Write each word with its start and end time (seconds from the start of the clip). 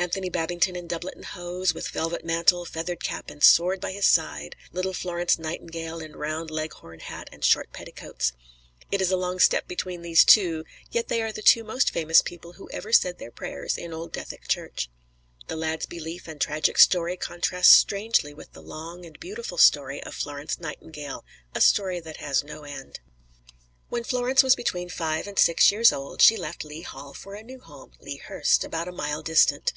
Anthony 0.00 0.30
Babington 0.30 0.76
in 0.76 0.86
doublet 0.86 1.16
and 1.16 1.24
hose, 1.24 1.74
with 1.74 1.88
velvet 1.88 2.24
mantle, 2.24 2.64
feathered 2.64 3.02
cap, 3.02 3.30
and 3.30 3.42
sword 3.42 3.80
by 3.80 3.90
his 3.90 4.06
side; 4.06 4.54
little 4.70 4.92
Florence 4.94 5.40
Nightingale 5.40 5.98
in 5.98 6.14
round 6.14 6.52
Leghorn 6.52 7.00
hat 7.00 7.28
and 7.32 7.44
short 7.44 7.72
petticoats. 7.72 8.32
It 8.92 9.00
is 9.02 9.10
a 9.10 9.16
long 9.16 9.40
step 9.40 9.66
between 9.66 10.02
these 10.02 10.24
two, 10.24 10.64
yet 10.92 11.08
they 11.08 11.20
are 11.20 11.32
the 11.32 11.42
two 11.42 11.64
most 11.64 11.90
famous 11.90 12.22
people 12.22 12.52
who 12.52 12.70
ever 12.70 12.92
said 12.92 13.18
their 13.18 13.32
prayers 13.32 13.76
in 13.76 13.92
old 13.92 14.12
Dethick 14.12 14.46
church. 14.46 14.88
The 15.48 15.56
lad's 15.56 15.84
brief 15.84 16.28
and 16.28 16.40
tragic 16.40 16.78
story 16.78 17.16
contrasts 17.16 17.70
strangely 17.74 18.32
with 18.32 18.52
the 18.52 18.62
long 18.62 19.04
and 19.04 19.18
beautiful 19.18 19.58
story 19.58 20.00
of 20.04 20.14
Florence 20.14 20.60
Nightingale, 20.60 21.24
a 21.56 21.60
story 21.60 21.98
that 21.98 22.18
has 22.18 22.44
no 22.44 22.62
end. 22.62 23.00
When 23.88 24.04
Florence 24.04 24.44
was 24.44 24.54
between 24.54 24.90
five 24.90 25.26
and 25.26 25.38
six 25.40 25.72
years 25.72 25.92
old, 25.92 26.22
she 26.22 26.36
left 26.36 26.64
Lea 26.64 26.82
Hall 26.82 27.14
for 27.14 27.34
a 27.34 27.42
new 27.42 27.58
home, 27.58 27.92
Lea 27.98 28.18
Hurst, 28.18 28.62
about 28.62 28.86
a 28.86 28.92
mile 28.92 29.22
distant. 29.22 29.72